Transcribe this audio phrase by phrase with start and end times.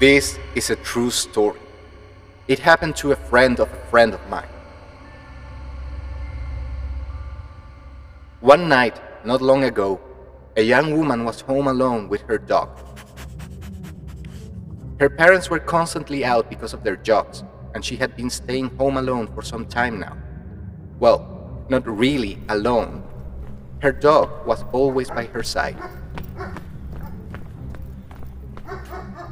[0.00, 1.60] This is a true story.
[2.48, 4.48] It happened to a friend of a friend of mine.
[8.40, 10.00] One night, not long ago,
[10.56, 12.70] a young woman was home alone with her dog.
[14.98, 18.96] Her parents were constantly out because of their jobs, and she had been staying home
[18.96, 20.16] alone for some time now.
[20.98, 23.04] Well, not really alone.
[23.80, 25.78] Her dog was always by her side.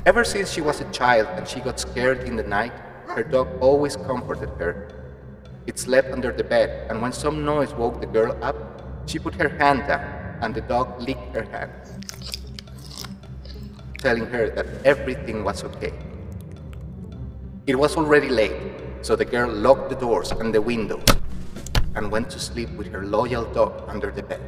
[0.04, 2.72] Ever since she was a child and she got scared in the night,
[3.06, 4.88] her dog always comforted her.
[5.68, 8.56] It slept under the bed, and when some noise woke the girl up,
[9.06, 10.02] she put her hand down,
[10.42, 11.70] and the dog licked her hand,
[13.98, 15.92] telling her that everything was okay.
[17.68, 18.58] It was already late,
[19.02, 21.04] so the girl locked the doors and the windows
[21.94, 24.42] and went to sleep with her loyal dog under the bed.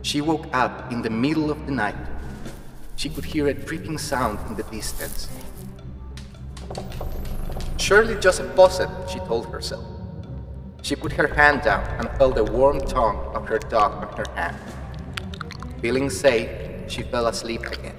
[0.00, 2.00] She woke up in the middle of the night.
[3.00, 5.26] She could hear a dripping sound in the distance.
[7.78, 9.86] Surely just a faucet, she told herself.
[10.82, 14.30] She put her hand down and felt the warm tongue of her dog on her
[14.34, 14.58] hand.
[15.80, 16.50] Feeling safe,
[16.92, 17.96] she fell asleep again.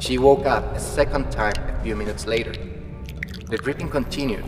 [0.00, 2.52] She woke up a second time a few minutes later.
[3.46, 4.44] The dripping continued,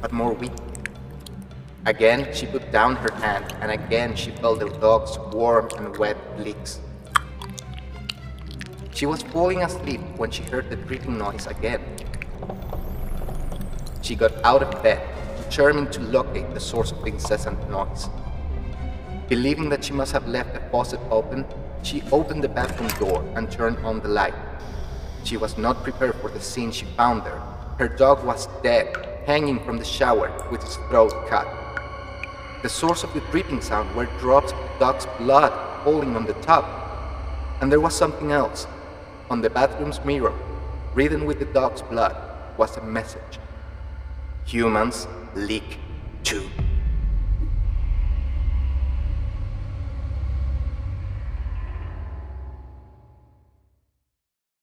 [0.00, 0.64] but more weakly.
[1.84, 6.16] Again, she put down her hand, and again she felt the dog's warm and wet
[6.38, 6.80] licks.
[9.02, 11.82] She was falling asleep when she heard the dripping noise again.
[14.00, 15.02] She got out of bed,
[15.42, 18.08] determined to locate the source of the incessant noise.
[19.28, 21.44] Believing that she must have left the faucet open,
[21.82, 24.36] she opened the bathroom door and turned on the light.
[25.24, 27.42] She was not prepared for the scene she found there.
[27.80, 28.94] Her dog was dead,
[29.26, 31.48] hanging from the shower with his throat cut.
[32.62, 36.34] The source of the dripping sound were drops of the dog's blood falling on the
[36.34, 36.64] tub.
[37.60, 38.68] And there was something else.
[39.32, 40.34] On the bathroom's mirror,
[40.92, 42.14] written with the dog's blood,
[42.58, 43.38] was a message.
[44.44, 45.78] Humans leak
[46.22, 46.50] too.